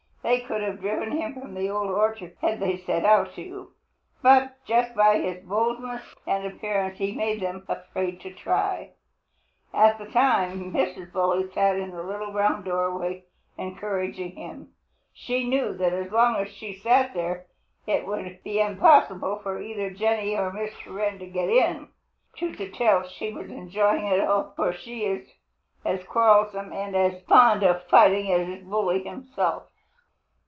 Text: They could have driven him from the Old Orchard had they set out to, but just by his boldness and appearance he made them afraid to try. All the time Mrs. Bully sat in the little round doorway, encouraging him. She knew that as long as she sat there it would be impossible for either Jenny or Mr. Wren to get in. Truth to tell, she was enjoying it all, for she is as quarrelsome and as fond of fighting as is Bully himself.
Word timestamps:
They 0.23 0.39
could 0.41 0.61
have 0.61 0.81
driven 0.81 1.13
him 1.13 1.33
from 1.33 1.55
the 1.55 1.71
Old 1.71 1.89
Orchard 1.89 2.37
had 2.41 2.59
they 2.59 2.77
set 2.77 3.03
out 3.03 3.33
to, 3.33 3.71
but 4.21 4.55
just 4.67 4.93
by 4.93 5.17
his 5.19 5.43
boldness 5.43 6.03
and 6.27 6.45
appearance 6.45 6.99
he 6.99 7.11
made 7.11 7.41
them 7.41 7.65
afraid 7.67 8.21
to 8.21 8.31
try. 8.31 8.91
All 9.73 9.95
the 9.97 10.05
time 10.05 10.71
Mrs. 10.73 11.11
Bully 11.11 11.51
sat 11.51 11.75
in 11.77 11.89
the 11.89 12.03
little 12.03 12.31
round 12.31 12.65
doorway, 12.65 13.25
encouraging 13.57 14.35
him. 14.35 14.71
She 15.11 15.49
knew 15.49 15.73
that 15.77 15.91
as 15.91 16.11
long 16.11 16.35
as 16.35 16.49
she 16.49 16.75
sat 16.77 17.15
there 17.15 17.47
it 17.87 18.05
would 18.05 18.43
be 18.43 18.59
impossible 18.61 19.39
for 19.41 19.59
either 19.59 19.89
Jenny 19.89 20.37
or 20.37 20.51
Mr. 20.51 20.95
Wren 20.95 21.17
to 21.17 21.25
get 21.25 21.49
in. 21.49 21.89
Truth 22.37 22.57
to 22.59 22.69
tell, 22.69 23.01
she 23.07 23.33
was 23.33 23.49
enjoying 23.49 24.05
it 24.05 24.21
all, 24.21 24.53
for 24.55 24.71
she 24.71 25.03
is 25.03 25.27
as 25.83 26.03
quarrelsome 26.03 26.71
and 26.71 26.95
as 26.95 27.23
fond 27.23 27.63
of 27.63 27.87
fighting 27.87 28.31
as 28.31 28.47
is 28.47 28.63
Bully 28.63 29.03
himself. 29.03 29.63